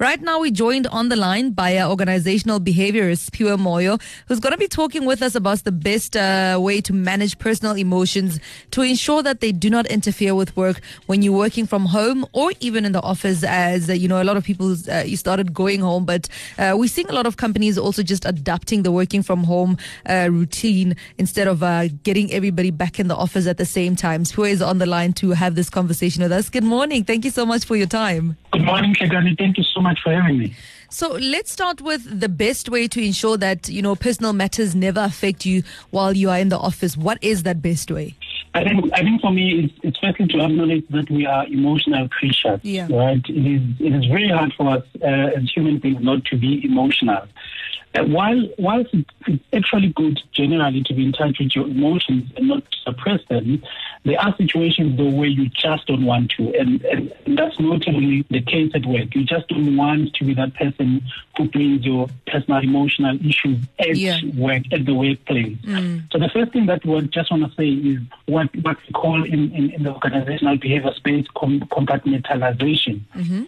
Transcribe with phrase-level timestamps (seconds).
[0.00, 4.52] Right now, we're joined on the line by our organizational behaviorist, Siphiwe Moyo, who's going
[4.52, 8.40] to be talking with us about the best uh, way to manage personal emotions
[8.70, 12.50] to ensure that they do not interfere with work when you're working from home or
[12.60, 13.44] even in the office.
[13.44, 16.74] As uh, you know, a lot of people uh, you started going home, but uh,
[16.78, 19.76] we're seeing a lot of companies also just adapting the working from home
[20.08, 24.24] uh, routine instead of uh, getting everybody back in the office at the same time.
[24.24, 26.48] Siphiwe is on the line to have this conversation with us.
[26.48, 27.04] Good morning.
[27.04, 28.38] Thank you so much for your time.
[28.52, 29.36] Good morning, Kegani.
[29.36, 30.54] Thank you so much for having me.
[30.90, 35.00] So let's start with the best way to ensure that you know personal matters never
[35.00, 36.96] affect you while you are in the office.
[36.96, 38.16] What is that best way?
[38.54, 42.08] I think I think for me, it's, it's firstly to acknowledge that we are emotional
[42.08, 42.58] creatures.
[42.64, 42.88] Yeah.
[42.90, 43.24] Right.
[43.28, 46.64] It is it is very hard for us uh, as human beings not to be
[46.64, 47.26] emotional.
[47.92, 48.94] Uh, while whilst
[49.26, 53.60] it's actually good generally to be in touch with your emotions and not suppress them,
[54.04, 58.40] there are situations though where you just don't want to, and, and that's notably the
[58.42, 59.12] case at work.
[59.14, 60.79] You just don't want to be that person
[61.36, 64.18] who brings your personal emotional issues at Yeah.
[64.34, 65.56] work at the workplace.
[66.10, 69.22] So the first thing that we just want to say is what what we call
[69.24, 73.00] in, in, in the organizational behavior space com- compartmentalization.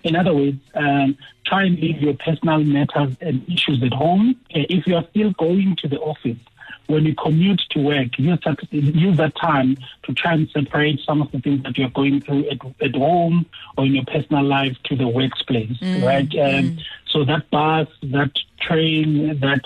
[0.05, 1.16] In other words, um,
[1.47, 4.36] try and leave your personal matters and issues at home.
[4.55, 6.39] Uh, If you are still going to the office,
[6.88, 11.22] when you commute to work, use that, use that time to try and separate some
[11.22, 14.77] of the things that you're going through at, at home or in your personal life
[14.84, 16.28] to the workplace, right?
[16.39, 16.77] Um,
[17.12, 19.61] So that bus, that train, that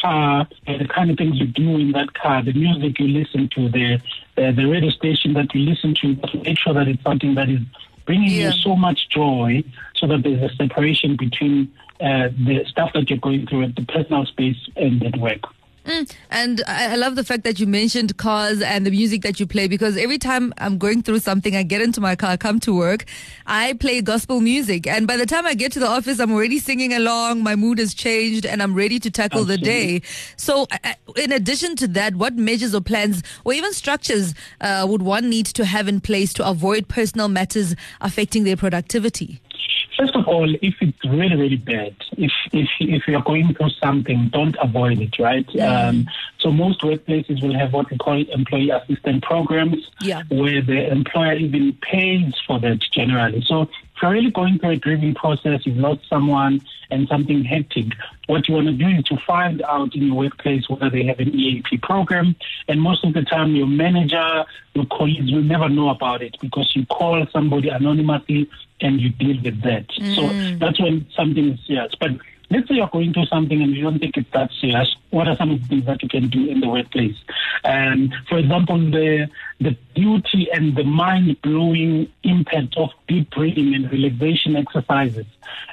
[0.00, 3.48] car, uh, the kind of things you do in that car, the music you listen
[3.56, 3.94] to, the
[4.38, 7.48] uh, the radio station that you listen to, to make sure that it's something that
[7.48, 7.60] is
[8.04, 8.46] bringing Yeah.
[8.46, 9.64] you so much joy,
[9.96, 13.84] so that there's a separation between uh, the stuff that you're going through at the
[13.86, 15.40] personal space and at work.
[15.86, 19.38] Mm, And I I love the fact that you mentioned cars and the music that
[19.38, 22.58] you play because every time I'm going through something, I get into my car, come
[22.60, 23.04] to work,
[23.46, 24.86] I play gospel music.
[24.86, 27.42] And by the time I get to the office, I'm already singing along.
[27.42, 30.02] My mood has changed and I'm ready to tackle the day.
[30.36, 30.66] So,
[31.16, 35.46] in addition to that, what measures or plans or even structures uh, would one need
[35.46, 39.40] to have in place to avoid personal matters affecting their productivity?
[40.26, 45.00] All, if it's really, really bad, if if if you're going through something, don't avoid
[45.00, 45.48] it, right?
[45.60, 46.06] Um,
[46.38, 50.22] so most workplaces will have what we call employee assistance programs, Yeah.
[50.28, 53.42] where the employer even pays for that generally.
[53.46, 57.86] So if you're really going through a grieving process, you've lost someone and something hectic,
[58.26, 61.18] what you want to do is to find out in your workplace whether they have
[61.18, 62.36] an EAP program.
[62.68, 66.76] And most of the time, your manager, your colleagues will never know about it because
[66.76, 68.50] you call somebody anonymously
[68.82, 69.86] and you deal with that.
[69.90, 70.58] So mm.
[70.58, 71.94] that's when something is serious.
[71.98, 72.10] But
[72.50, 74.94] let's say you're going through something and you don't think it's that serious.
[75.10, 77.16] What are some of the things that you can do in the workplace?
[77.64, 79.28] Um, for example, the
[79.60, 85.26] the beauty and the mind blowing impact of deep breathing and relaxation exercises.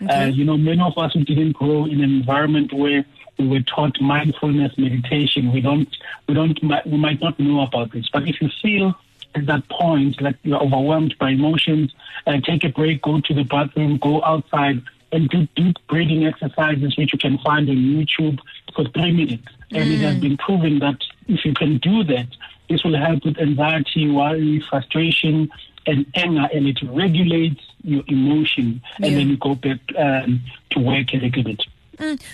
[0.10, 3.06] Uh, you know, many of us who didn't grow in an environment where
[3.38, 5.52] we were taught mindfulness meditation.
[5.52, 5.90] We don't,
[6.28, 8.08] we don't, we might not know about this.
[8.12, 8.94] But if you feel
[9.36, 11.94] at that point like you're overwhelmed by emotions,
[12.28, 14.82] uh, take a break, go to the bathroom, go outside,
[15.14, 18.40] and do deep breathing exercises, which you can find on YouTube
[18.76, 19.48] for three minutes.
[19.72, 20.98] And it has been proven that
[21.28, 22.28] if you can do that,
[22.70, 25.50] this will help with anxiety, worry, frustration,
[25.86, 28.82] and anger, and it regulates your emotion.
[28.98, 30.42] And then you go back um,
[30.72, 31.64] to work a little bit.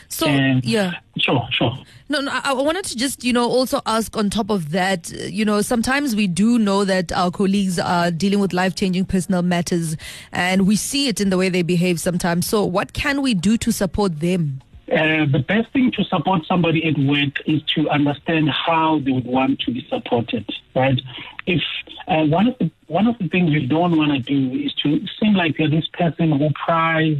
[0.08, 0.94] So, Um, yeah.
[1.18, 1.78] Sure, sure.
[2.08, 5.12] No, no, I I wanted to just, you know, also ask on top of that,
[5.12, 9.42] you know, sometimes we do know that our colleagues are dealing with life changing personal
[9.42, 9.96] matters
[10.31, 12.48] and we see it in the way they behave sometimes.
[12.48, 14.62] So, what can we do to support them?
[14.92, 19.25] Uh, the best thing to support somebody at work is to understand how they would
[19.25, 21.00] want to be supported, right?
[21.46, 21.62] If
[22.08, 25.06] uh, one of the one of the things you don't want to do is to
[25.19, 27.18] seem like you're this person who cries,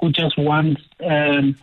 [0.00, 1.56] who just wants um,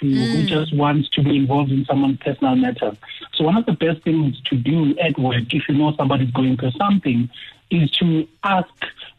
[0.00, 2.96] to, who just wants to be involved in someone's personal matters.
[3.34, 6.56] So one of the best things to do at work, if you know somebody's going
[6.56, 7.28] through something,
[7.70, 8.68] is to ask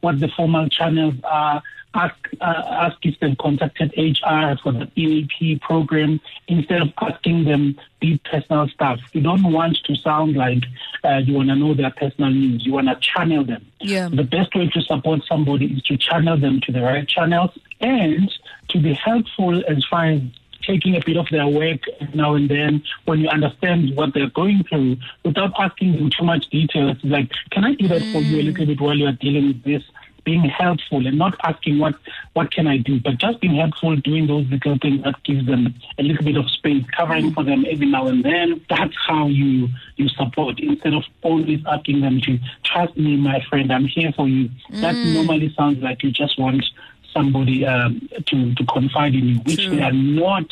[0.02, 1.62] what the formal channels are.
[1.94, 7.80] Ask, uh, ask if they've contacted HR for the EAP program instead of asking them
[8.02, 9.00] deep personal stuff.
[9.14, 10.66] You don't want to sound like
[11.06, 12.66] uh, you want to know their personal news.
[12.66, 13.66] You want to channel them.
[13.80, 14.10] Yeah.
[14.10, 18.32] The best way to support somebody is to channel them to the right channels and
[18.70, 20.22] to be helpful as far as
[20.66, 21.82] taking a bit of their work
[22.14, 26.50] now and then when you understand what they're going through without asking them too much
[26.50, 26.90] detail.
[26.90, 29.64] It's like, can I do that for you a little bit while you're dealing with
[29.64, 29.84] this?
[30.26, 31.96] Being helpful and not asking what
[32.34, 35.74] what can I do, but just being helpful, doing those little things that gives them
[35.98, 38.62] a little bit of space, covering for them every now and then.
[38.70, 43.72] That's how you you support instead of always asking them to trust me, my friend,
[43.72, 44.50] I'm here for you.
[44.82, 46.66] That normally sounds like you just want
[47.14, 49.76] somebody um, to to confide in you, which True.
[49.76, 50.46] they are not.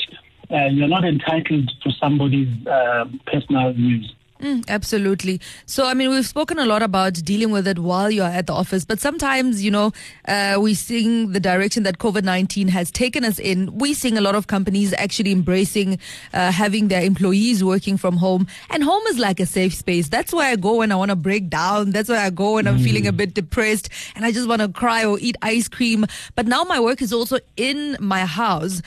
[0.51, 4.13] Uh, you're not entitled to somebody's uh, personal news.
[4.44, 5.40] Mm, absolutely.
[5.66, 8.54] So, I mean, we've spoken a lot about dealing with it while you're at the
[8.54, 9.94] office, but sometimes, you know,
[10.28, 13.78] uh, we're seeing the direction that COVID 19 has taken us in.
[13.78, 15.98] We're seeing a lot of companies actually embracing
[16.34, 18.45] uh, having their employees working from home.
[18.69, 20.10] And home is like a safe space.
[20.10, 21.92] That's where I go when I want to break down.
[21.92, 24.68] That's where I go when I'm feeling a bit depressed and I just want to
[24.68, 26.06] cry or eat ice cream.
[26.36, 28.81] But now my work is also in my house.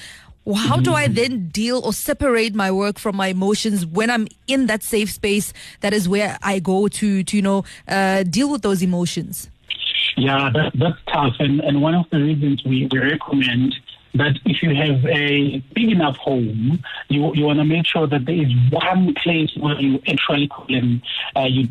[0.55, 4.67] How do I then deal or separate my work from my emotions when I'm in
[4.67, 5.53] that safe space?
[5.81, 9.51] That is where I go to, to you know, uh, deal with those emotions.
[10.17, 11.35] Yeah, that, that's tough.
[11.41, 13.75] And, and one of the reasons we, we recommend
[14.15, 18.25] that if you have a big enough home, you, you want to make sure that
[18.25, 21.03] there is one place where you actually call in,
[21.35, 21.69] uh, you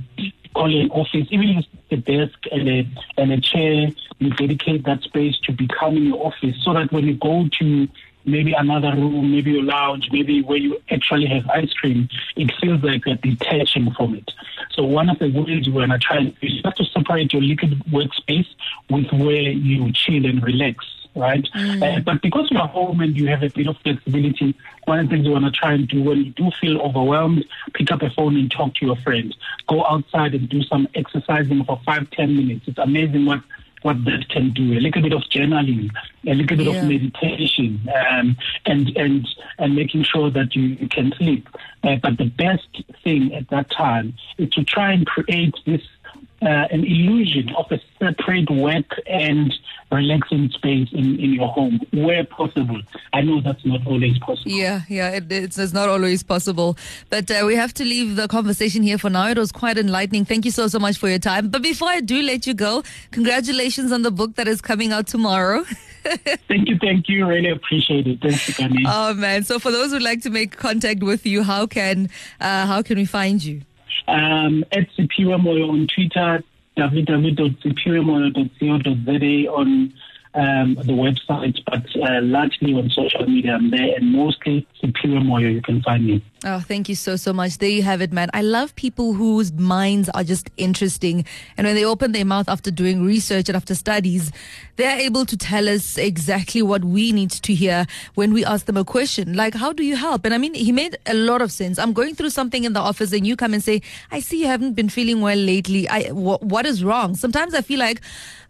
[0.54, 2.88] call an office, even if it's a desk and a,
[3.18, 3.88] and a chair,
[4.20, 7.88] you dedicate that space to becoming your office so that when you go to
[8.26, 12.84] maybe another room, maybe your lounge, maybe where you actually have ice cream, it feels
[12.84, 14.32] like you're detaching from it.
[14.72, 18.48] So one of the ways we're gonna try is just to separate your liquid workspace
[18.90, 20.86] with where you chill and relax.
[21.18, 25.08] Right, uh, but because you're home and you have a bit of flexibility, one of
[25.08, 28.02] the things you want to try and do when you do feel overwhelmed, pick up
[28.02, 29.34] a phone and talk to your friend.
[29.68, 32.68] Go outside and do some exercising for five, ten minutes.
[32.68, 33.40] It's amazing what
[33.86, 34.74] what that can do.
[34.74, 35.92] A little bit of journaling,
[36.28, 36.82] a little bit Yeah.
[36.82, 38.36] of meditation, um,
[38.66, 39.28] and and
[39.60, 41.48] and making sure that you, you can sleep.
[41.84, 42.68] Uh, but the best
[43.04, 44.08] thing at that time
[44.40, 45.84] is to try and create this
[46.42, 49.54] uh, an illusion of a separate work and
[49.92, 52.82] relaxing space in, in your home where possible.
[53.14, 54.52] I know that's not always possible.
[54.52, 56.78] Yeah, yeah, it, it's, it's not always possible.
[57.10, 59.28] But uh, we have to leave the conversation here for now.
[59.30, 60.26] It was quite enlightening.
[60.26, 61.50] Thank you so, so much for your time.
[61.50, 65.08] But before I do let you go, congratulations on the book that is coming out
[65.08, 65.64] tomorrow.
[66.48, 67.26] Thank you, thank you.
[67.26, 68.22] Really appreciate it.
[68.22, 68.84] Thanks, Kani.
[68.86, 69.44] oh, man.
[69.44, 72.98] So for those who'd like to make contact with you, how can, uh, how can
[72.98, 73.62] we find you?
[74.08, 76.44] um, at Siphiwe Moyo on Twitter,
[76.78, 79.94] www.siphiwemoyo.co.za on
[80.36, 83.56] um, the website, but uh, largely on social media.
[83.56, 85.54] I'm there, and mostly Siphiwe Moyo.
[85.54, 86.22] You can find me.
[86.48, 87.58] Oh, thank you so, so much.
[87.58, 88.30] There you have it, man.
[88.32, 91.26] I love people whose minds are just interesting.
[91.58, 94.32] And when they open their mouth after doing research and after studies,
[94.76, 98.78] they're able to tell us exactly what we need to hear when we ask them
[98.78, 99.34] a question.
[99.34, 100.24] Like, how do you help?
[100.24, 101.80] And I mean, he made a lot of sense.
[101.80, 103.82] I'm going through something in the office and you come and say,
[104.12, 105.90] I see you haven't been feeling well lately.
[105.90, 107.16] I, wh- what is wrong?
[107.16, 108.02] Sometimes I feel like,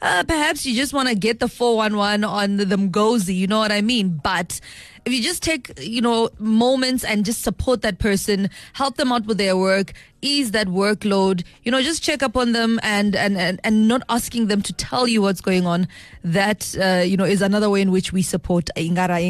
[0.01, 3.59] uh, perhaps you just want to get the 411 on the, the Mgozi, you know
[3.59, 4.19] what I mean?
[4.21, 4.59] But
[5.05, 9.25] if you just take, you know, moments and just support that person, help them out
[9.25, 13.37] with their work, ease that workload, you know, just check up on them and, and,
[13.37, 15.87] and, and not asking them to tell you what's going on.
[16.23, 19.21] That, uh, you know, is another way in which we support Ingara.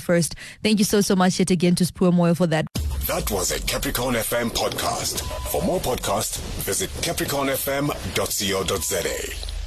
[0.00, 0.36] First.
[0.62, 2.66] Thank you so, so much yet again to Sipho Moyo for that.
[3.06, 5.22] That was a Capricorn FM podcast.
[5.50, 9.61] For more podcasts, visit capricornfm.co.za.